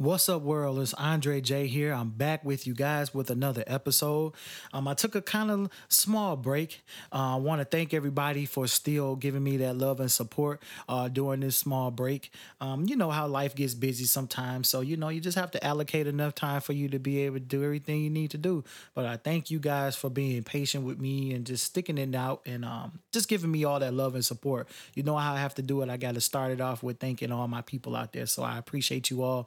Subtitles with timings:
[0.00, 0.78] What's up, world?
[0.78, 1.92] It's Andre J here.
[1.92, 4.32] I'm back with you guys with another episode.
[4.72, 6.80] Um, I took a kind of small break.
[7.12, 11.08] Uh, I want to thank everybody for still giving me that love and support uh,
[11.08, 12.32] during this small break.
[12.62, 15.62] Um, you know how life gets busy sometimes, so you know you just have to
[15.62, 18.64] allocate enough time for you to be able to do everything you need to do.
[18.94, 22.40] But I thank you guys for being patient with me and just sticking it out
[22.46, 24.66] and um, just giving me all that love and support.
[24.94, 25.90] You know how I have to do it.
[25.90, 28.24] I got to start it off with thanking all my people out there.
[28.24, 29.46] So I appreciate you all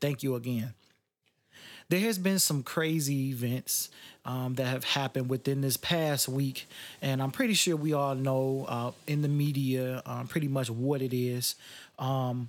[0.00, 0.74] thank you again.
[1.88, 3.90] There has been some crazy events
[4.24, 6.66] um, that have happened within this past week,
[7.02, 11.02] and I'm pretty sure we all know uh, in the media um, pretty much what
[11.02, 11.54] it is.
[11.98, 12.48] Um,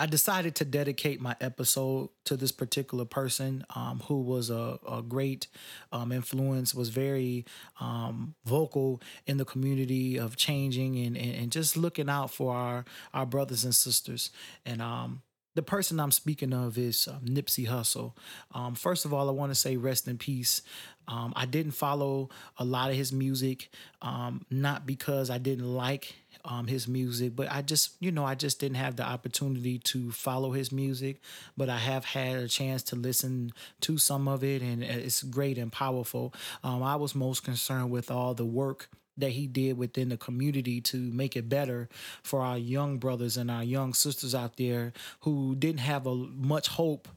[0.00, 5.02] I decided to dedicate my episode to this particular person um, who was a, a
[5.06, 5.46] great
[5.92, 7.44] um, influence, was very
[7.80, 12.86] um, vocal in the community of changing and, and, and, just looking out for our,
[13.12, 14.30] our brothers and sisters.
[14.64, 15.20] And um,
[15.54, 18.12] the person I'm speaking of is um, Nipsey Hussle.
[18.54, 20.62] Um, first of all, I want to say rest in peace.
[21.08, 23.68] Um, I didn't follow a lot of his music,
[24.00, 28.36] um, not because I didn't like um, his music, but I just, you know, I
[28.36, 31.20] just didn't have the opportunity to follow his music.
[31.56, 35.58] But I have had a chance to listen to some of it, and it's great
[35.58, 36.32] and powerful.
[36.62, 38.88] Um, I was most concerned with all the work
[39.20, 41.88] that he did within the community to make it better
[42.22, 46.68] for our young brothers and our young sisters out there who didn't have a much
[46.68, 47.08] hope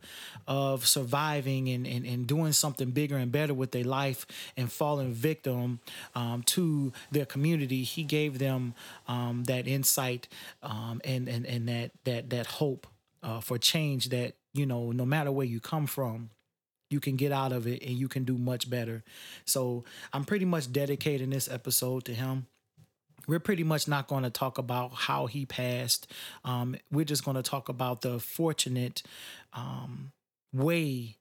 [0.48, 4.26] of surviving and, and, and doing something bigger and better with their life
[4.58, 5.80] and falling victim
[6.16, 7.84] um, to their community.
[7.84, 8.74] He gave them
[9.08, 10.28] um, that insight
[10.62, 12.88] um, and, and, and that, that, that hope
[13.22, 16.30] uh, for change that, you know, no matter where you come from,
[16.94, 19.04] you can get out of it and you can do much better.
[19.46, 22.46] So I'm pretty much dedicating this episode to him.
[23.28, 26.12] We're pretty much not going to talk about how he passed.
[26.46, 29.02] Um, we're just going to talk about the fortunate
[29.54, 30.12] um,
[30.54, 31.18] way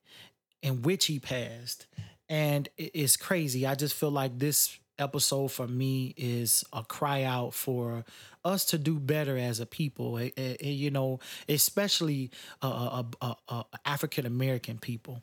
[0.63, 1.87] in which he passed.
[2.29, 3.67] And it's crazy.
[3.67, 8.05] I just feel like this episode for me is a cry out for
[8.45, 10.21] us to do better as a people.
[10.61, 12.31] you know, especially
[12.63, 15.23] uh, uh, uh African American people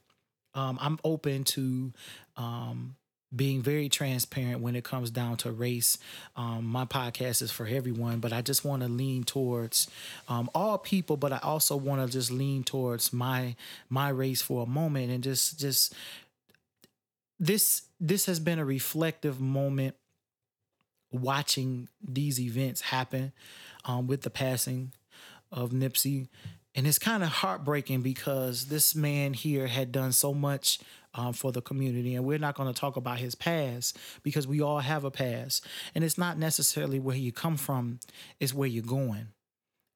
[0.54, 1.94] um, I'm open to
[2.38, 2.96] um,
[3.36, 5.98] being very transparent when it comes down to race.
[6.36, 9.88] Um, my podcast is for everyone, but I just want to lean towards
[10.28, 11.18] um, all people.
[11.18, 13.56] But I also want to just lean towards my
[13.90, 15.94] my race for a moment and just just
[17.40, 19.96] this this has been a reflective moment
[21.12, 23.32] watching these events happen
[23.86, 24.92] um, with the passing
[25.52, 26.28] of Nipsey
[26.76, 30.80] and it's kind of heartbreaking because this man here had done so much
[31.14, 32.16] um, for the community.
[32.16, 35.66] And we're not going to talk about his past because we all have a past.
[35.96, 38.00] And it's not necessarily where you come from,
[38.40, 39.30] it's where you're going.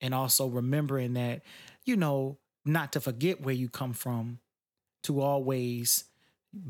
[0.02, 1.44] And also remembering that,
[1.86, 4.40] you know, not to forget where you come from,
[5.04, 6.06] to always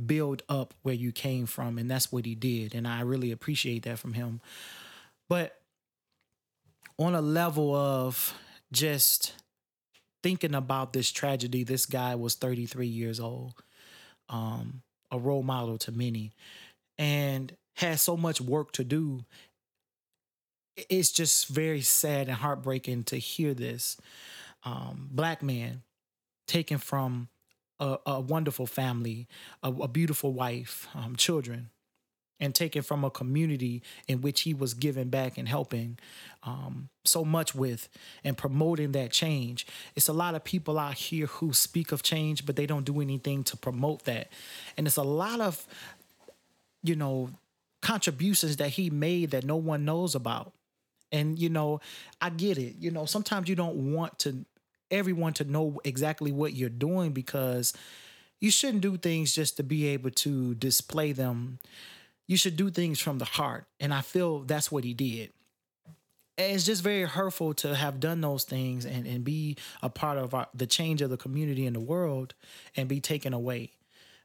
[0.06, 1.78] build up where you came from.
[1.78, 2.76] And that's what he did.
[2.76, 4.42] And I really appreciate that from him.
[5.30, 5.60] But
[7.00, 8.34] on a level of
[8.72, 9.34] just
[10.24, 13.54] thinking about this tragedy, this guy was 33 years old,
[14.30, 16.32] um, a role model to many,
[16.98, 19.26] and had so much work to do.
[20.90, 23.98] It's just very sad and heartbreaking to hear this.
[24.64, 25.84] Um, black man
[26.48, 27.28] taken from
[27.80, 29.28] a, a wonderful family,
[29.62, 31.70] a, a beautiful wife, um, children,
[32.44, 35.98] and taken from a community in which he was giving back and helping
[36.44, 37.88] um, so much with
[38.26, 39.66] and promoting that change.
[39.96, 43.00] It's a lot of people out here who speak of change, but they don't do
[43.00, 44.28] anything to promote that.
[44.78, 45.66] And it's a lot of,
[46.84, 47.30] you know,
[47.82, 50.52] contributions that he made that no one knows about.
[51.14, 51.80] And, you know,
[52.20, 52.76] I get it.
[52.78, 54.46] You know, sometimes you don't want to
[54.92, 57.74] everyone to know exactly what you're doing because
[58.42, 61.58] you shouldn't do things just to be able to display them
[62.28, 63.66] you should do things from the heart.
[63.80, 65.32] And I feel that's what he did.
[66.38, 70.18] And it's just very hurtful to have done those things and, and be a part
[70.18, 72.34] of our, the change of the community in the world
[72.76, 73.72] and be taken away.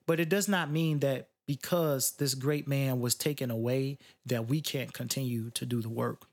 [0.06, 4.60] But it does not mean that because this great man was taken away that we
[4.60, 6.26] can't continue to do the work.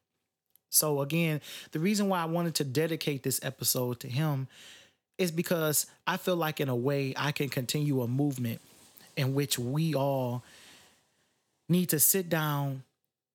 [0.69, 1.41] So again,
[1.71, 4.47] the reason why I wanted to dedicate this episode to him
[5.17, 8.61] is because I feel like in a way I can continue a movement
[9.15, 10.43] in which we all
[11.67, 12.83] need to sit down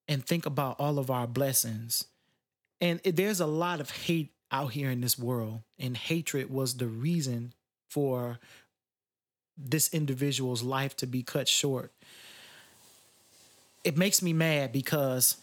[0.09, 2.05] and think about all of our blessings.
[2.81, 6.87] And there's a lot of hate out here in this world, and hatred was the
[6.87, 7.53] reason
[7.89, 8.39] for
[9.57, 11.93] this individual's life to be cut short.
[13.85, 15.37] It makes me mad because,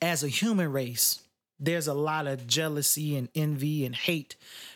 [0.00, 1.20] as a human race,
[1.62, 4.34] there's a lot of jealousy and envy and hate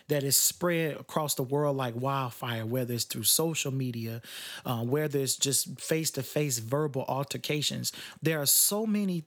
[0.08, 4.22] that is spread across the world like wildfire, whether it's through social media,
[4.64, 7.92] uh, whether it's just face to face verbal altercations.
[8.22, 9.24] There are so many,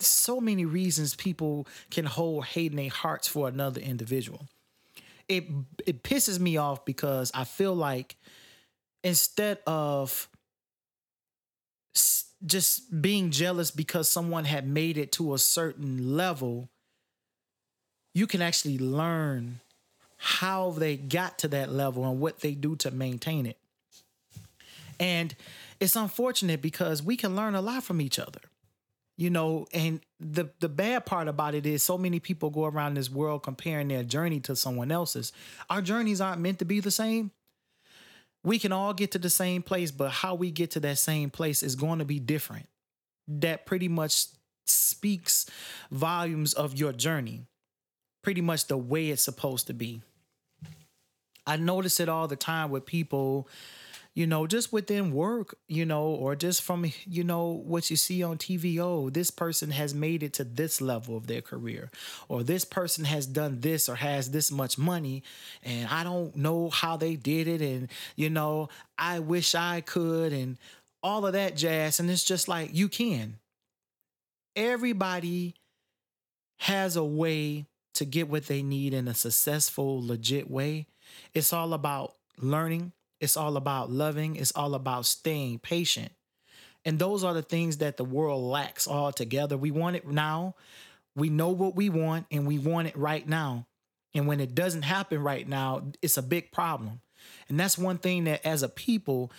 [0.00, 4.46] so many reasons people can hold hate in their hearts for another individual.
[5.28, 5.44] It
[5.86, 8.16] it pisses me off because I feel like
[9.02, 10.28] instead of
[12.44, 16.71] just being jealous because someone had made it to a certain level,
[18.14, 19.60] you can actually learn
[20.16, 23.58] how they got to that level and what they do to maintain it.
[25.00, 25.34] And
[25.80, 28.40] it's unfortunate because we can learn a lot from each other.
[29.16, 32.94] You know, and the the bad part about it is so many people go around
[32.94, 35.32] this world comparing their journey to someone else's.
[35.68, 37.30] Our journeys aren't meant to be the same.
[38.42, 41.30] We can all get to the same place, but how we get to that same
[41.30, 42.68] place is going to be different.
[43.28, 44.26] That pretty much
[44.66, 45.46] speaks
[45.90, 47.46] volumes of your journey
[48.22, 50.02] pretty much the way it's supposed to be.
[51.46, 53.48] I notice it all the time with people,
[54.14, 58.22] you know, just within work, you know, or just from, you know, what you see
[58.22, 58.78] on TV.
[58.78, 61.90] Oh, this person has made it to this level of their career,
[62.28, 65.24] or this person has done this or has this much money,
[65.64, 67.60] and I don't know how they did it.
[67.60, 70.58] And, you know, I wish I could, and
[71.02, 71.98] all of that jazz.
[71.98, 73.38] And it's just like, you can.
[74.54, 75.56] Everybody
[76.58, 77.66] has a way
[78.02, 80.88] to get what they need in a successful, legit way.
[81.34, 86.10] It's all about learning, it's all about loving, it's all about staying patient.
[86.84, 89.56] And those are the things that the world lacks altogether.
[89.56, 90.56] We want it now.
[91.14, 93.68] We know what we want and we want it right now.
[94.14, 97.02] And when it doesn't happen right now, it's a big problem.
[97.48, 99.30] And that's one thing that as a people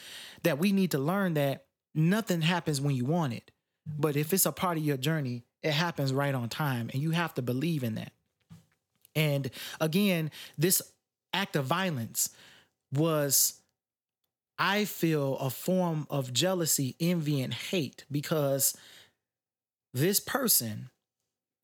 [0.43, 3.51] that we need to learn that nothing happens when you want it.
[3.85, 7.11] But if it's a part of your journey, it happens right on time and you
[7.11, 8.13] have to believe in that.
[9.15, 9.49] And
[9.79, 10.81] again, this
[11.33, 12.29] act of violence
[12.93, 13.61] was,
[14.57, 18.75] I feel, a form of jealousy, envy, and hate because
[19.93, 20.89] this person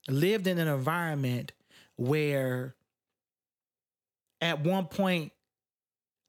[0.07, 1.51] lived in an environment
[1.97, 2.75] where
[4.41, 5.31] at one point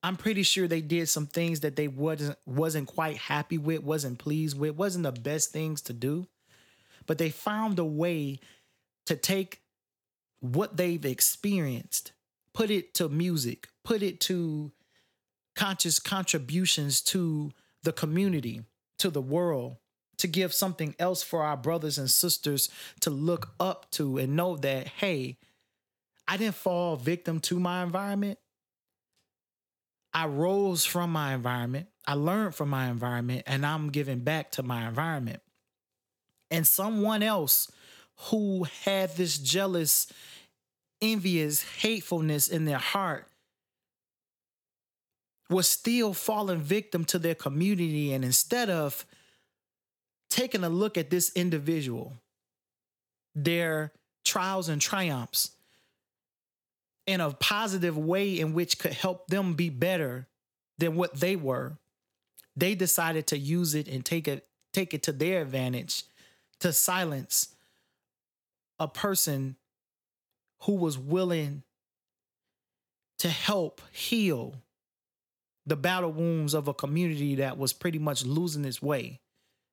[0.03, 4.19] I'm pretty sure they did some things that they wasn't wasn't quite happy with, wasn't
[4.19, 6.27] pleased with, wasn't the best things to do.
[7.07, 8.41] But they found a way
[9.07, 9.61] to take
[10.41, 12.13] what they've experienced,
[12.53, 14.73] put it to music, put it to
[15.55, 17.53] conscious contributions to
[17.83, 18.63] the community,
[18.99, 19.77] to the world,
[20.19, 22.69] to give something else for our brothers and sisters
[23.01, 25.39] to look up to and know that, hey,
[26.29, 28.39] I didn't fall victim to my environment.
[30.13, 31.89] I rose from my environment.
[32.07, 35.41] I learned from my environment and I'm giving back to my environment.
[36.51, 37.71] And someone else
[38.29, 40.07] who had this jealous,
[41.01, 43.27] envious hatefulness in their heart
[45.49, 48.13] was still falling victim to their community.
[48.13, 49.05] And instead of
[50.29, 52.13] taking a look at this individual,
[53.35, 53.93] their
[54.25, 55.53] trials and triumphs,
[57.07, 60.29] in a positive way in which could help them be better
[60.79, 61.79] than what they were,
[62.55, 66.05] they decided to use it and take it take it to their advantage
[66.61, 67.49] to silence
[68.81, 69.57] a person
[70.63, 71.63] who was willing
[73.19, 74.55] to help heal
[75.67, 79.21] the battle wounds of a community that was pretty much losing its way.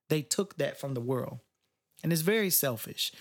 [0.09, 1.39] They took that from the world.
[2.03, 3.11] And it's very selfish.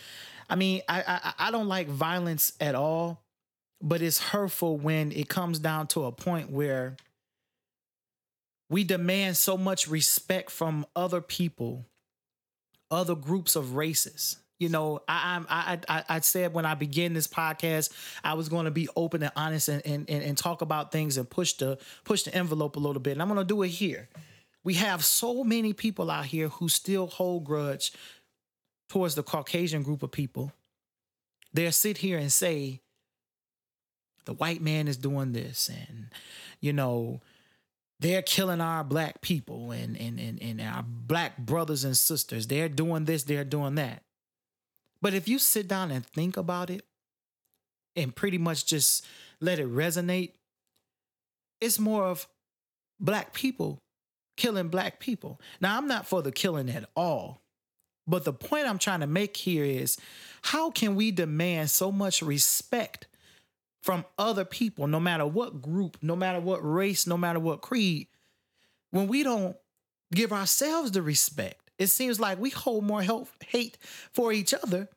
[0.50, 3.22] I mean, I, I I don't like violence at all,
[3.80, 6.96] but it's hurtful when it comes down to a point where
[8.68, 11.86] we demand so much respect from other people,
[12.90, 17.26] other groups of races, you know, I I I I said when I began this
[17.26, 17.92] podcast,
[18.24, 21.16] I was going to be open and honest and, and and and talk about things
[21.16, 23.12] and push the push the envelope a little bit.
[23.12, 24.08] And I'm going to do it here.
[24.64, 27.92] We have so many people out here who still hold grudge
[28.88, 30.52] towards the Caucasian group of people.
[31.52, 32.80] They'll sit here and say,
[34.24, 36.08] the white man is doing this, and
[36.60, 37.20] you know,
[38.00, 42.46] they're killing our black people and and and, and our black brothers and sisters.
[42.46, 44.02] They're doing this, they're doing that.
[45.02, 46.84] But if you sit down and think about it
[47.94, 49.04] and pretty much just
[49.40, 50.32] let it resonate,
[51.60, 52.26] it's more of
[53.00, 53.78] black people
[54.36, 55.40] killing black people.
[55.60, 57.40] Now, I'm not for the killing at all.
[58.06, 59.96] But the point I'm trying to make here is
[60.42, 63.08] how can we demand so much respect
[63.82, 68.06] from other people, no matter what group, no matter what race, no matter what creed,
[68.90, 69.56] when we don't
[70.12, 71.65] give ourselves the respect?
[71.78, 73.78] It seems like we hold more help, hate
[74.12, 74.88] for each other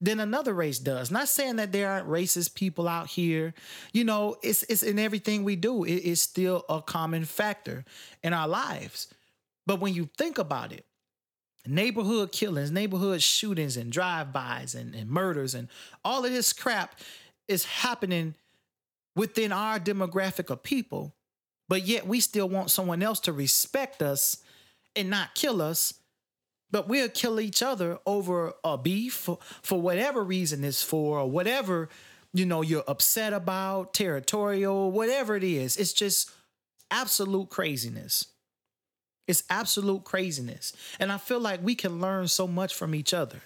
[0.00, 1.10] than another race does.
[1.10, 3.52] Not saying that there aren't racist people out here.
[3.92, 5.84] You know, it's it's in everything we do.
[5.84, 7.84] It is still a common factor
[8.22, 9.08] in our lives.
[9.66, 10.86] But when you think about it,
[11.66, 15.68] neighborhood killings, neighborhood shootings, and drive-bys and, and murders and
[16.04, 16.98] all of this crap
[17.46, 18.34] is happening
[19.14, 21.14] within our demographic of people.
[21.68, 24.38] But yet we still want someone else to respect us
[25.00, 25.94] and not kill us
[26.70, 31.30] but we'll kill each other over a beef for, for whatever reason it's for or
[31.30, 31.88] whatever
[32.32, 35.76] you know you're upset about territorial whatever it is.
[35.76, 36.30] It's just
[36.90, 38.26] absolute craziness.
[39.26, 40.72] It's absolute craziness.
[40.98, 43.40] And i feel like we can learn so much from each other.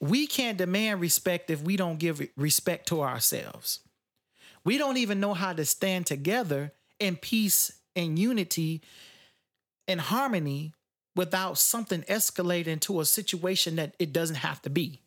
[0.00, 3.80] We can't demand respect if we don't give respect to ourselves.
[4.64, 8.82] We don't even know how to stand together in peace and unity
[9.88, 10.74] and harmony
[11.16, 15.00] without something escalating to a situation that it doesn't have to be.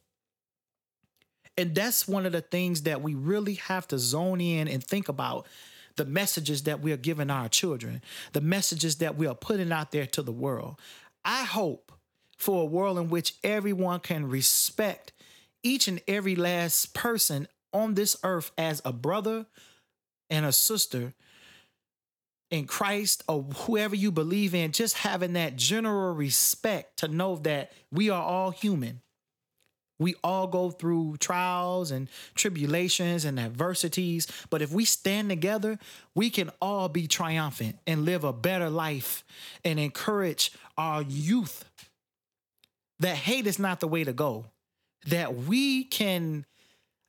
[1.57, 5.07] And that's one of the things that we really have to zone in and think
[5.07, 5.47] about
[5.95, 8.01] the messages that we are giving our children,
[8.33, 10.79] the messages that we are putting out there to the world.
[11.23, 11.91] I hope
[12.37, 15.11] for a world in which everyone can respect
[15.63, 19.45] each and every last person on this earth as a brother
[20.29, 21.13] and a sister
[22.51, 27.71] in Christ or whoever you believe in, just having that general respect to know that
[27.91, 29.01] we are all human.
[29.99, 35.77] We all go through trials and tribulations and adversities, but if we stand together,
[36.15, 39.23] we can all be triumphant and live a better life
[39.63, 41.65] and encourage our youth
[42.99, 44.45] that hate is not the way to go,
[45.05, 46.45] that we can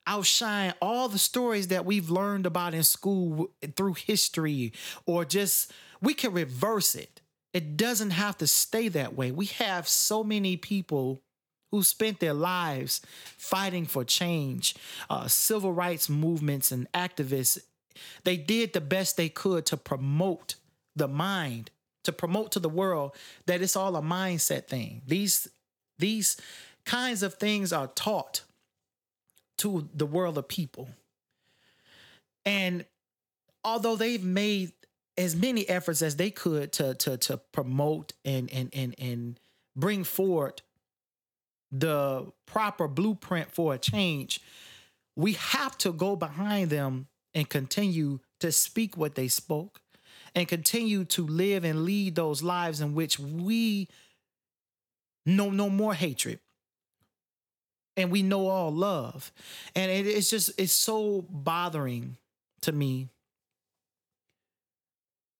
[0.07, 4.73] outshine all the stories that we've learned about in school through history
[5.07, 7.21] or just we can reverse it.
[7.53, 9.31] It doesn't have to stay that way.
[9.31, 11.23] We have so many people
[11.71, 13.01] who spent their lives
[13.37, 14.75] fighting for change
[15.09, 17.59] uh, civil rights movements and activists.
[18.25, 20.57] They did the best they could to promote
[20.97, 21.71] the mind
[22.05, 23.15] to promote to the world
[23.47, 25.03] that it's all a mindset thing.
[25.07, 25.49] These
[25.99, 26.37] these
[26.85, 28.43] kinds of things are taught
[29.63, 30.89] to the world of people.
[32.45, 32.85] And
[33.65, 34.73] although they've made
[35.17, 39.41] as many efforts as they could to to to promote and and and and
[39.77, 40.63] bring forward
[41.71, 44.41] the proper blueprint for a change,
[45.17, 49.81] we have to go behind them and continue to speak what they spoke
[50.35, 53.89] and continue to live and lead those lives in which we
[55.25, 56.41] know no more hatred
[57.97, 59.33] and we know all love.
[59.75, 62.17] And it, it's just, it's so bothering
[62.63, 63.09] to me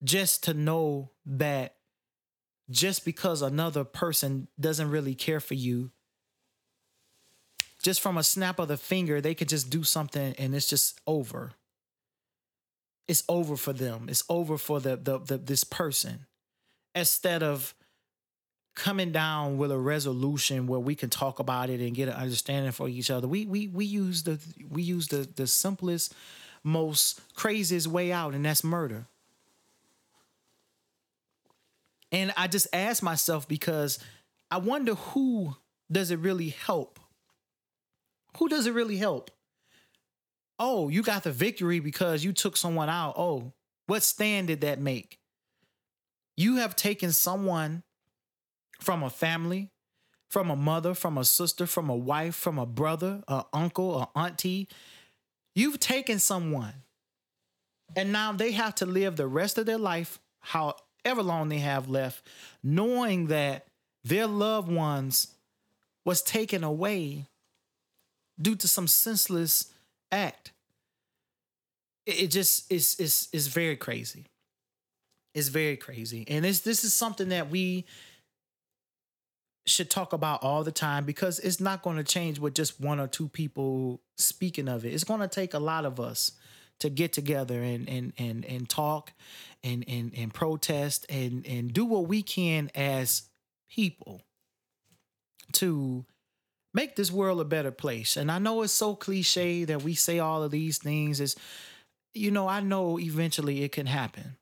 [0.05, 1.77] just to know that
[2.71, 5.91] just because another person doesn't really care for you,
[7.83, 11.01] just from a snap of the finger, they could just do something and it's just
[11.07, 11.53] over.
[13.09, 14.07] It's over for them.
[14.09, 16.27] It's over for the, the, the this person.
[16.95, 17.75] Instead of
[18.75, 22.73] coming down with a resolution where we can talk about it and get an understanding
[22.73, 23.29] for each other.
[23.29, 24.39] We we we use the
[24.71, 26.15] we use the the simplest,
[26.65, 29.07] most craziest way out, and that's murder.
[32.11, 33.99] And I just ask myself because
[34.51, 35.57] I wonder who
[35.91, 36.99] does it really help?
[38.39, 39.31] Who does it really help?
[40.59, 43.15] Oh, you got the victory because you took someone out.
[43.17, 43.53] Oh,
[43.87, 45.19] what stand did that make?
[46.37, 47.83] You have taken someone
[48.83, 49.71] from a family,
[50.29, 54.19] from a mother, from a sister, from a wife, from a brother, a uncle, a
[54.19, 54.69] auntie.
[55.55, 56.75] You've taken someone,
[57.95, 61.89] and now they have to live the rest of their life, however long they have
[61.89, 62.27] left,
[62.63, 63.67] knowing that
[64.05, 65.35] their loved ones
[66.05, 67.27] was taken away
[68.41, 69.73] due to some senseless
[70.11, 70.53] act.
[72.07, 74.27] It just is is is very crazy.
[75.35, 77.85] It's very crazy, and this this is something that we
[79.67, 82.99] should talk about all the time because it's not going to change with just one
[82.99, 84.93] or two people speaking of it.
[84.93, 86.33] It's going to take a lot of us
[86.81, 89.13] to get together and and and and talk
[89.63, 93.23] and and and protest and and do what we can as
[93.71, 94.23] people
[95.53, 96.05] to
[96.75, 98.17] make this world a better place.
[98.17, 101.37] And I know it's so cliche that we say all of these things is
[102.15, 104.37] you know, I know eventually it can happen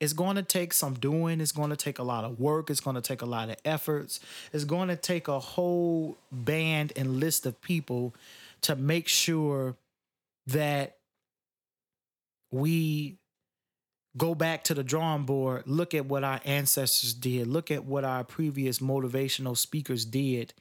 [0.00, 1.40] it's going to take some doing.
[1.40, 2.70] It's going to take a lot of work.
[2.70, 4.20] It's going to take a lot of efforts.
[4.52, 8.14] It's going to take a whole band and list of people
[8.62, 9.76] to make sure
[10.46, 10.96] that
[12.50, 13.18] we
[14.16, 18.04] go back to the drawing board, look at what our ancestors did, look at what
[18.04, 20.54] our previous motivational speakers did,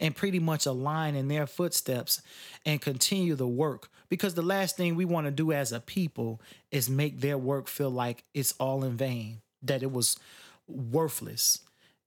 [0.00, 2.22] and pretty much align in their footsteps
[2.64, 3.88] and continue the work.
[4.08, 6.40] Because the last thing we want to do as a people
[6.72, 10.18] is make their work feel like it's all in vain, that it was
[10.66, 11.60] worthless.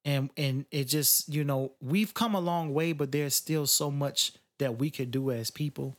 [0.04, 3.90] And and it just, you know, we've come a long way, but there's still so
[3.90, 5.96] much that we could do as people.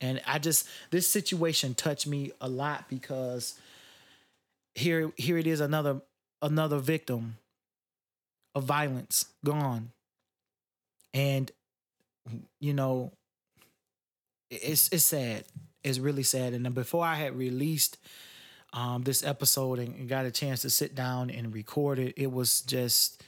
[0.00, 3.58] And I just this situation touched me a lot because
[4.74, 6.00] here here it is another
[6.40, 7.36] another victim
[8.54, 9.90] of violence gone.
[11.14, 11.50] And
[12.60, 13.12] you know,
[14.50, 15.44] it's it's sad.
[15.82, 16.52] It's really sad.
[16.52, 17.98] And then before I had released
[18.72, 22.60] um, this episode and got a chance to sit down and record it, it was
[22.62, 23.22] just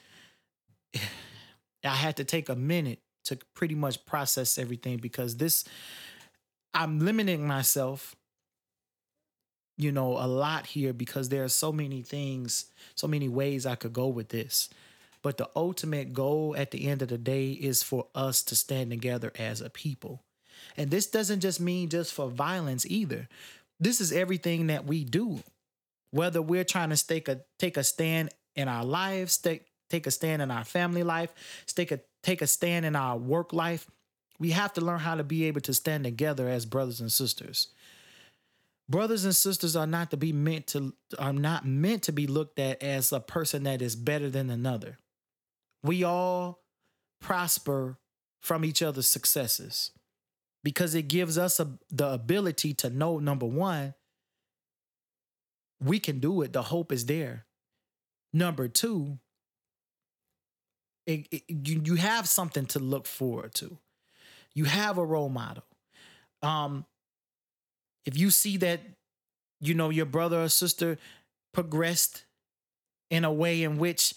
[1.85, 5.65] I had to take a minute to pretty much process everything because this
[6.75, 8.17] I'm limiting myself
[9.77, 13.77] you know a lot here because there are so many things so many ways I
[13.77, 14.69] could go with this
[15.23, 18.91] but the ultimate goal at the end of the day is for us to stand
[18.91, 20.23] together as a people.
[20.77, 23.29] And this doesn't just mean just for violence either.
[23.79, 25.41] This is everything that we do.
[26.11, 30.11] Whether we're trying to take a take a stand in our lives take take a
[30.11, 31.33] stand in our family life
[31.79, 33.87] a take a stand in our work life
[34.41, 37.69] we have to learn how to be able to stand together as brothers and sisters.
[38.89, 42.59] Brothers and sisters are not to be meant to are not meant to be looked
[42.59, 44.99] at as a person that is better than another
[45.83, 46.61] we all
[47.21, 47.99] prosper
[48.41, 49.93] from each other's successes
[50.63, 53.95] because it gives us a, the ability to know number one
[55.83, 56.53] we can do it.
[56.53, 57.47] The hope is there.
[58.33, 59.19] Number two
[61.07, 63.79] it, it, you, you have something to look forward to.
[64.55, 65.65] You have a role model.
[66.43, 66.87] Um
[68.07, 68.81] if you see that
[69.61, 70.99] you know your brother or sister
[71.53, 72.25] progressed
[73.11, 74.15] in a way in which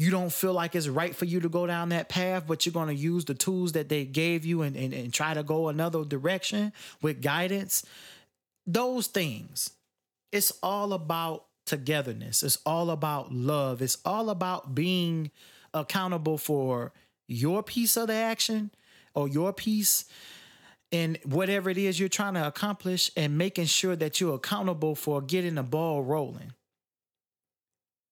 [0.00, 2.72] you don't feel like it's right for you to go down that path, but you're
[2.72, 5.68] going to use the tools that they gave you and, and, and try to go
[5.68, 7.84] another direction with guidance.
[8.66, 9.68] Those things,
[10.32, 12.42] it's all about togetherness.
[12.42, 13.82] It's all about love.
[13.82, 15.30] It's all about being
[15.74, 16.92] accountable for
[17.28, 18.70] your piece of the action
[19.14, 20.06] or your piece
[20.90, 25.20] in whatever it is you're trying to accomplish and making sure that you're accountable for
[25.20, 26.54] getting the ball rolling.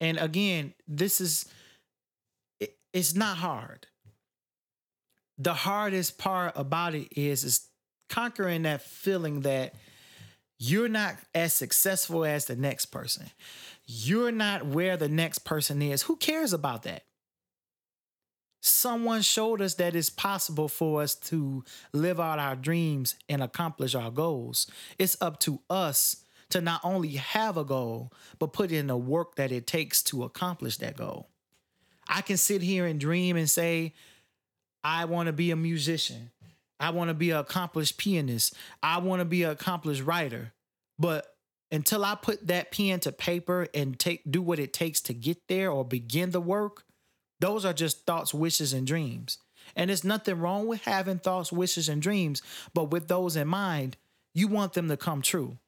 [0.03, 1.47] And again, this is
[2.93, 3.87] it's not hard.
[5.37, 7.69] The hardest part about it is is
[8.09, 9.75] conquering that feeling that
[10.59, 13.27] you're not as successful as the next person.
[13.87, 16.03] You're not where the next person is.
[16.03, 17.05] Who cares about that?
[18.61, 23.95] Someone showed us that it's possible for us to live out our dreams and accomplish
[23.95, 24.67] our goals.
[24.99, 29.37] It's up to us to not only have a goal, but put in the work
[29.37, 31.29] that it takes to accomplish that goal.
[32.09, 33.95] I can sit here and dream and say,
[34.83, 36.31] I want to be a musician.
[36.81, 38.55] I want to be an accomplished pianist.
[38.83, 40.53] I want to be an accomplished writer.
[40.99, 41.27] But
[41.71, 45.49] until I put that pen to paper and take do what it takes to get
[45.49, 46.85] there or begin the work,
[47.41, 49.39] those are just thoughts, wishes, and dreams.
[49.77, 52.43] And there's nothing wrong with having thoughts, wishes, and dreams,
[52.73, 53.97] but with those in mind,
[54.35, 55.59] you want them to come true.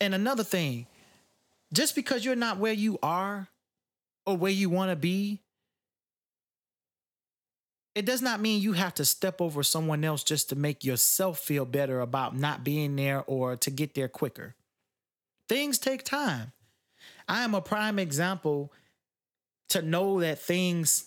[0.00, 0.86] And another thing,
[1.72, 3.48] just because you're not where you are
[4.26, 5.40] or where you want to be,
[7.94, 11.38] it does not mean you have to step over someone else just to make yourself
[11.38, 14.56] feel better about not being there or to get there quicker.
[15.48, 16.52] Things take time.
[17.28, 18.72] I am a prime example
[19.70, 21.04] to know that things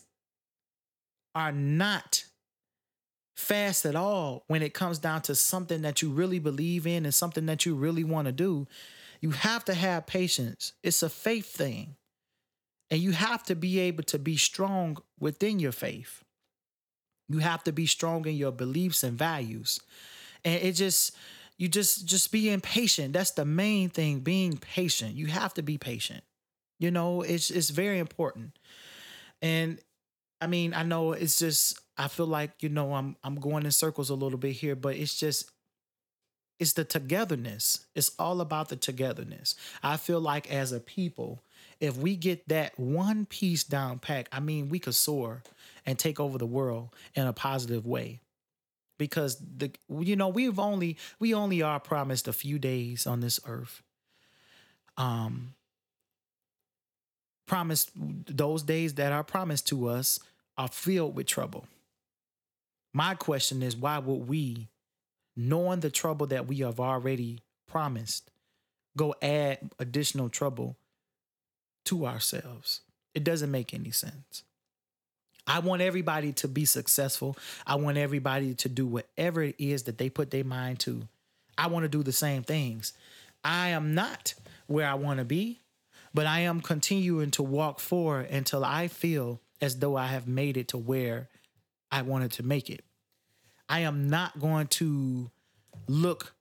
[1.35, 2.23] are not
[3.35, 7.13] fast at all when it comes down to something that you really believe in and
[7.13, 8.67] something that you really want to do.
[9.21, 10.73] You have to have patience.
[10.83, 11.95] It's a faith thing.
[12.89, 16.23] And you have to be able to be strong within your faith.
[17.27, 19.81] You have to be strong in your beliefs and values.
[20.45, 21.15] And it just,
[21.57, 23.13] you just, just being patient.
[23.13, 25.15] That's the main thing, being patient.
[25.15, 26.23] You have to be patient.
[26.79, 28.57] You know, it's, it's very important.
[29.41, 29.79] And
[30.39, 33.71] I mean, I know it's just, I feel like, you know, I'm, I'm going in
[33.71, 35.51] circles a little bit here, but it's just,
[36.59, 37.85] it's the togetherness.
[37.95, 39.55] It's all about the togetherness.
[39.83, 41.43] I feel like as a people,
[41.79, 45.43] if we get that one piece down pack, I mean, we could soar
[45.85, 48.21] and take over the world in a positive way.
[48.97, 53.39] Because the you know, we've only we only are promised a few days on this
[53.45, 53.83] earth.
[54.97, 55.53] Um
[57.45, 60.19] promised those days that are promised to us
[60.57, 61.65] are filled with trouble.
[62.93, 64.67] My question is why would we
[65.35, 68.31] knowing the trouble that we have already promised
[68.97, 70.75] go add additional trouble
[71.87, 72.81] to ourselves.
[73.13, 74.43] It doesn't make any sense.
[75.47, 77.37] I want everybody to be successful.
[77.65, 81.07] I want everybody to do whatever it is that they put their mind to.
[81.57, 82.93] I want to do the same things.
[83.43, 84.33] I am not
[84.67, 85.61] where I want to be,
[86.13, 90.57] but I am continuing to walk forward until I feel as though I have made
[90.57, 91.29] it to where
[91.91, 92.83] I wanted to make it.
[93.69, 95.31] I am not going to
[95.87, 96.33] look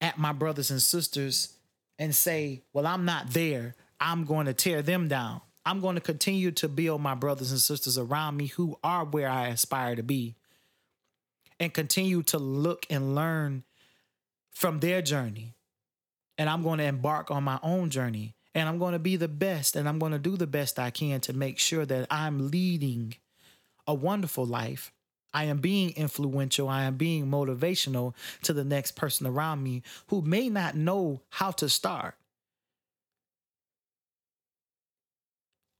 [0.00, 1.54] at my brothers and sisters
[1.98, 3.74] and say, well, I'm not there.
[4.02, 5.42] I'm going to tear them down.
[5.64, 9.28] I'm going to continue to build my brothers and sisters around me who are where
[9.28, 10.34] I aspire to be
[11.60, 13.62] and continue to look and learn
[14.50, 15.54] from their journey.
[16.36, 19.28] And I'm going to embark on my own journey and I'm going to be the
[19.28, 22.50] best and I'm going to do the best I can to make sure that I'm
[22.50, 23.14] leading
[23.86, 24.90] a wonderful life.
[25.32, 26.68] I am being influential.
[26.68, 31.52] I am being motivational to the next person around me who may not know how
[31.52, 32.16] to start.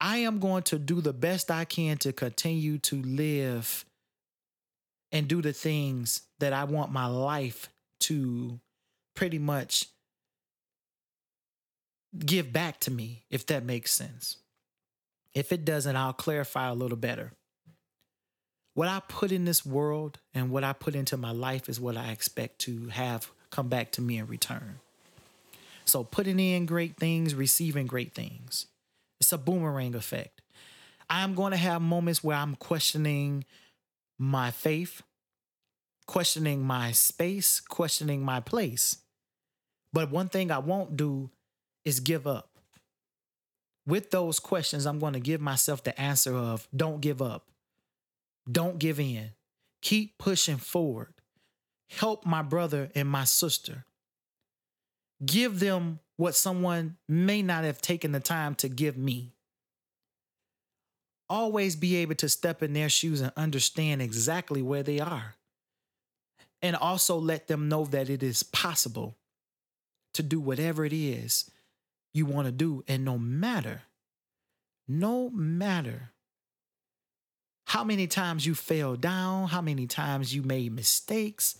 [0.04, 3.84] I am going to do the best I can to continue to live
[5.12, 7.68] and do the things that I want my life
[8.00, 8.58] to
[9.14, 9.86] pretty much
[12.18, 14.38] give back to me, if that makes sense.
[15.34, 17.30] If it doesn't, I'll clarify a little better.
[18.74, 21.96] What I put in this world and what I put into my life is what
[21.96, 24.80] I expect to have come back to me in return.
[25.84, 28.66] So, putting in great things, receiving great things.
[29.22, 30.42] It's a boomerang effect.
[31.08, 33.44] I'm going to have moments where I'm questioning
[34.18, 35.00] my faith,
[36.08, 38.96] questioning my space, questioning my place.
[39.92, 41.30] But one thing I won't do
[41.84, 42.50] is give up.
[43.86, 47.46] With those questions, I'm going to give myself the answer of don't give up.
[48.50, 49.30] Don't give in.
[49.82, 51.14] Keep pushing forward.
[51.90, 53.84] Help my brother and my sister.
[55.24, 59.32] Give them what someone may not have taken the time to give me.
[61.28, 65.36] Always be able to step in their shoes and understand exactly where they are.
[66.60, 69.16] And also let them know that it is possible
[70.14, 71.50] to do whatever it is
[72.12, 72.84] you want to do.
[72.86, 73.82] And no matter,
[74.86, 76.12] no matter
[77.66, 81.58] how many times you fell down, how many times you made mistakes,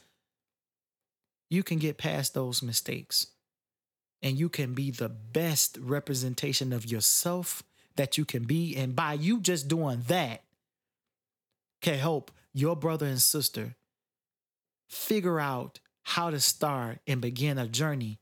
[1.49, 3.29] you can get past those mistakes
[4.23, 7.63] and you can be the best representation of yourself
[7.97, 8.77] that you can be.
[8.77, 10.43] And by you just doing that,
[11.81, 13.75] can help your brother and sister
[14.89, 18.21] figure out how to start and begin a journey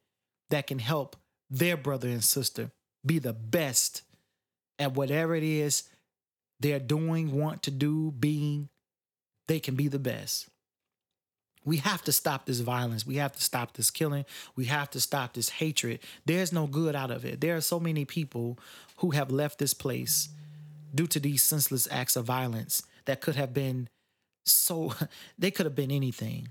[0.48, 1.16] that can help
[1.50, 2.70] their brother and sister
[3.04, 4.02] be the best
[4.78, 5.84] at whatever it is
[6.60, 8.68] they're doing, want to do, being.
[9.48, 10.48] They can be the best.
[11.64, 13.06] We have to stop this violence.
[13.06, 14.24] We have to stop this killing.
[14.56, 16.00] We have to stop this hatred.
[16.24, 17.40] There's no good out of it.
[17.40, 18.58] There are so many people
[18.96, 20.30] who have left this place
[20.94, 23.88] due to these senseless acts of violence that could have been
[24.46, 24.94] so,
[25.38, 26.48] they could have been anything.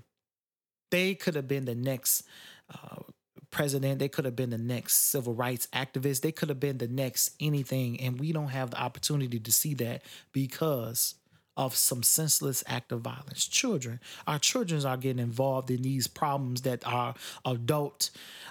[0.90, 2.24] They could have been the next
[2.72, 3.02] uh,
[3.50, 3.98] president.
[3.98, 6.20] They could have been the next civil rights activist.
[6.20, 8.00] They could have been the next anything.
[8.00, 11.14] And we don't have the opportunity to see that because
[11.56, 13.46] of some senseless act of violence.
[13.46, 18.10] Children, our children are getting involved in these problems that our adult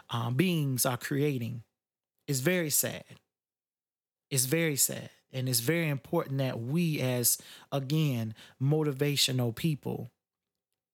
[0.10, 1.64] um, beings are creating.
[2.28, 3.04] It's very sad.
[4.30, 5.10] It's very sad.
[5.32, 7.38] And it's very important that we, as
[7.72, 10.12] again, motivational people,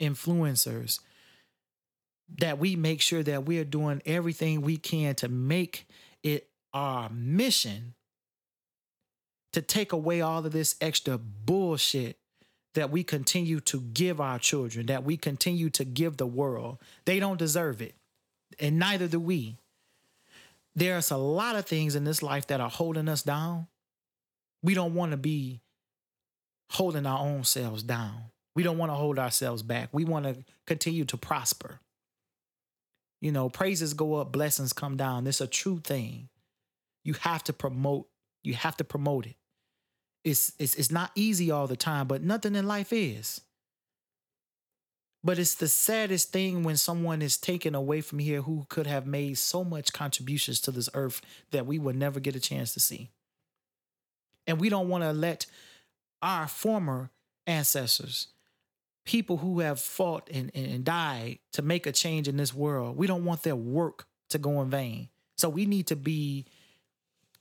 [0.01, 0.99] influencers,
[2.37, 5.87] that we make sure that we are doing everything we can to make
[6.23, 7.93] it our mission
[9.55, 12.17] to take away all of this extra bullshit
[12.73, 16.77] that we continue to give our children, that we continue to give the world.
[17.05, 17.95] They don't deserve it,
[18.59, 19.55] and neither do we.
[20.75, 23.67] There's a lot of things in this life that are holding us down.
[24.61, 25.61] We don't want to be
[26.71, 28.23] holding our own selves down.
[28.57, 29.87] We don't want to hold ourselves back.
[29.93, 31.79] We want to continue to prosper.
[33.21, 35.25] You know, praises go up, blessings come down.
[35.27, 36.27] It's a true thing.
[37.05, 38.09] You have to promote,
[38.43, 39.37] you have to promote it
[40.25, 43.41] it's it's it's not easy all the time, but nothing in life is.
[45.23, 49.07] But it's the saddest thing when someone is taken away from here who could have
[49.07, 52.79] made so much contributions to this earth that we will never get a chance to
[52.79, 53.09] see.
[54.45, 55.47] And we don't want to let
[56.21, 57.09] our former
[57.47, 58.27] ancestors,
[59.03, 63.07] people who have fought and, and died to make a change in this world, we
[63.07, 65.09] don't want their work to go in vain.
[65.38, 66.45] So we need to be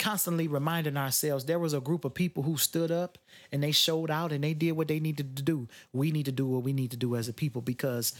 [0.05, 3.19] constantly reminding ourselves there was a group of people who stood up
[3.51, 5.67] and they showed out and they did what they needed to do.
[5.95, 8.12] We need to do what we need to do as a people because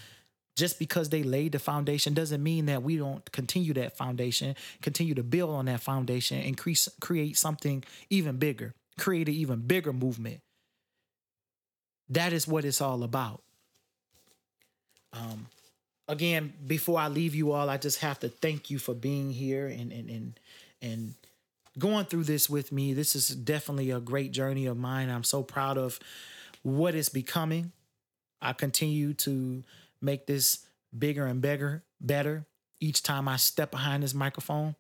[0.57, 5.14] just because they laid the foundation doesn't mean that we don't continue that foundation, continue
[5.14, 10.40] to build on that foundation, increase create something even bigger, create an even bigger movement.
[12.09, 13.42] that is what it's all about.
[15.12, 15.49] Um,
[16.09, 19.66] again, before I leave you all, I just have to thank you for being here
[19.66, 20.40] and and and
[20.83, 21.14] and
[21.79, 22.93] going through this with me.
[22.93, 25.11] This is definitely a great journey of mine.
[25.11, 25.99] I'm so proud of
[26.63, 27.73] what it's becoming.
[28.41, 29.65] I continue to
[30.01, 32.47] make this bigger and bigger, better
[32.81, 34.77] each time I step behind this microphone.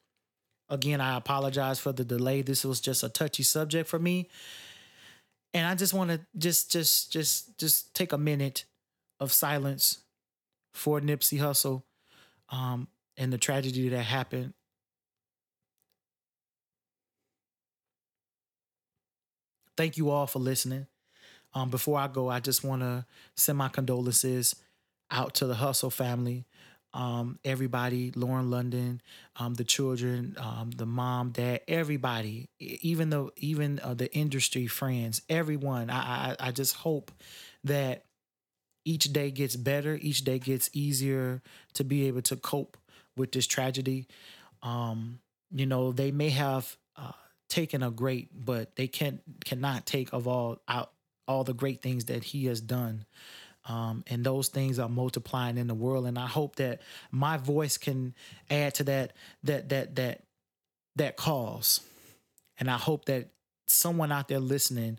[0.68, 2.42] Again, I apologize for the delay.
[2.42, 4.28] This was just a touchy subject for me.
[5.52, 8.64] And I just want to just just just just take a minute
[9.20, 10.00] of silence
[10.72, 11.82] for Nipsey Hussle
[12.50, 14.54] um, and the tragedy that happened.
[19.76, 20.86] Thank you all for listening.
[21.54, 23.06] Um, before I go, I just want to
[23.36, 24.56] send my condolences
[25.10, 26.46] out to the Hussle family,
[26.94, 29.02] um, everybody, Lauren London,
[29.36, 35.22] um, the children, um, the mom, dad, everybody, even the even uh, the industry friends,
[35.28, 35.90] everyone.
[35.90, 37.12] I, I I just hope
[37.64, 38.04] that
[38.84, 41.42] each day gets better, each day gets easier
[41.74, 42.76] to be able to cope
[43.16, 44.06] with this tragedy.
[44.62, 45.20] Um,
[45.52, 47.12] you know, they may have uh,
[47.54, 50.90] taken a great, but they can cannot take of all out
[51.28, 53.06] all the great things that he has done.
[53.66, 56.06] Um, and those things are multiplying in the world.
[56.06, 58.14] And I hope that my voice can
[58.50, 59.12] add to that
[59.44, 60.22] that that that
[60.96, 61.80] that cause.
[62.58, 63.28] And I hope that
[63.68, 64.98] someone out there listening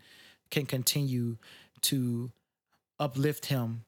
[0.50, 1.36] can continue
[1.82, 2.30] to
[2.98, 3.84] uplift him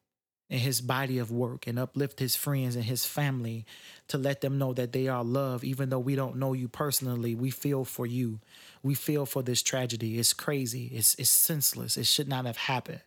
[0.50, 3.66] in his body of work and uplift his friends and his family
[4.08, 7.34] to let them know that they are loved even though we don't know you personally
[7.34, 8.40] we feel for you.
[8.82, 10.18] We feel for this tragedy.
[10.18, 10.86] It's crazy.
[10.86, 11.96] It's it's senseless.
[11.96, 13.00] It should not have happened.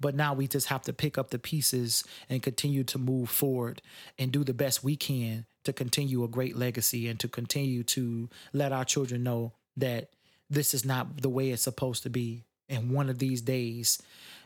[0.00, 3.80] But now we just have to pick up the pieces and continue to move forward
[4.18, 8.28] and do the best we can to continue a great legacy and to continue to
[8.52, 10.10] let our children know that
[10.50, 12.44] this is not the way it's supposed to be.
[12.68, 14.02] And one of these days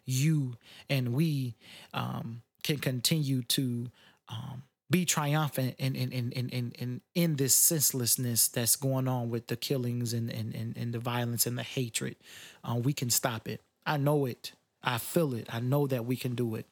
[0.06, 0.54] you
[0.88, 1.56] and we
[1.92, 3.88] um, can continue to
[4.28, 9.30] um, be triumphant in in, in, in, in, in in this senselessness that's going on
[9.30, 12.16] with the killings and, and, and, and the violence and the hatred.
[12.64, 13.60] Uh, we can stop it.
[13.84, 14.52] I know it.
[14.82, 15.48] I feel it.
[15.52, 16.66] I know that we can do it.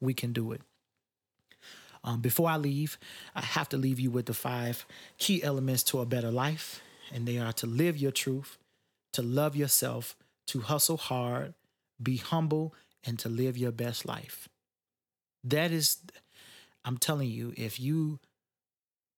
[0.00, 0.60] We can do it.
[2.04, 2.98] Um, before I leave,
[3.34, 4.86] I have to leave you with the five
[5.18, 6.80] key elements to a better life.
[7.12, 8.58] And they are to live your truth,
[9.12, 10.16] to love yourself,
[10.48, 11.54] to hustle hard,
[12.02, 14.48] be humble, and to live your best life.
[15.44, 15.98] That is,
[16.84, 18.18] I'm telling you, if you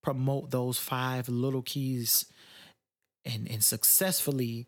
[0.03, 2.25] promote those five little keys
[3.25, 4.67] and, and successfully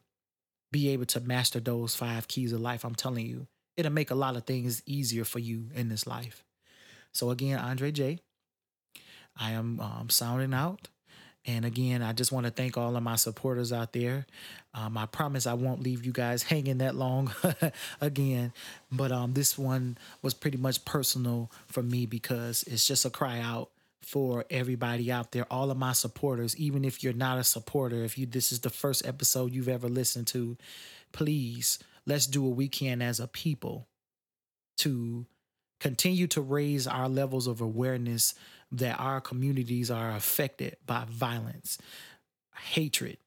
[0.72, 3.48] be able to master those five keys of life, I'm telling you,
[3.78, 6.44] it'll make a lot of things easier for you in this life.
[7.14, 8.20] So, again, Andre J,
[9.38, 10.88] I am um, sounding out.
[11.46, 14.28] And again, I just want to thank all of my supporters out there.
[14.76, 17.34] Um, I promise I won't leave you guys hanging that long
[18.02, 18.54] again.
[18.92, 23.40] But um, this one was pretty much personal for me because it's just a cry
[23.40, 28.04] out for everybody out there, all of my supporters, even if you're not a supporter,
[28.04, 30.58] if you this is the first episode you've ever listened to,
[31.12, 33.88] please let's do what we can as a people
[34.78, 35.26] to
[35.80, 38.34] continue to raise our levels of awareness
[38.72, 41.78] that our communities are affected by violence,
[42.56, 43.18] hatred,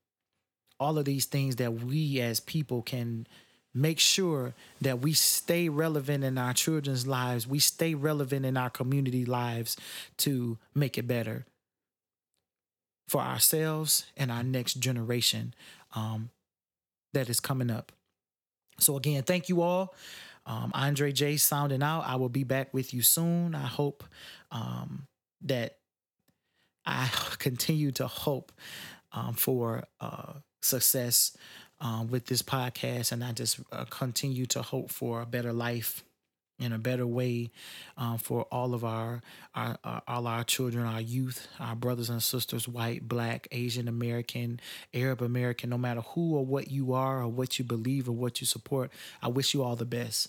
[0.80, 3.26] all of these things that we as people can
[3.74, 8.70] make sure that we stay relevant in our children's lives, we stay relevant in our
[8.70, 9.76] community lives
[10.16, 11.44] to make it better
[13.08, 15.54] for ourselves and our next generation
[15.94, 16.30] um,
[17.12, 17.92] that is coming up.
[18.78, 19.94] So, again, thank you all.
[20.46, 22.02] Um, Andre J sounding out.
[22.06, 23.54] I will be back with you soon.
[23.54, 24.04] I hope
[24.50, 25.06] um,
[25.44, 25.76] that
[26.84, 28.52] I continue to hope
[29.12, 31.36] um, for uh, success
[31.80, 36.04] um, with this podcast, and I just uh, continue to hope for a better life
[36.58, 37.50] in a better way
[37.96, 39.20] um, for all of our,
[39.54, 44.60] our, our, all our children, our youth, our brothers and sisters, white, black, Asian American,
[44.92, 48.40] Arab American, no matter who or what you are or what you believe or what
[48.40, 48.92] you support.
[49.20, 50.28] I wish you all the best,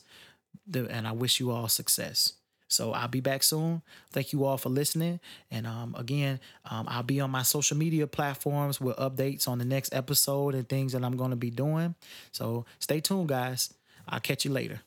[0.73, 2.33] and I wish you all success.
[2.67, 3.81] So I'll be back soon.
[4.11, 5.19] Thank you all for listening.
[5.51, 9.65] And um, again, um, I'll be on my social media platforms with updates on the
[9.65, 11.95] next episode and things that I'm going to be doing.
[12.31, 13.73] So stay tuned, guys.
[14.07, 14.81] I'll catch you later.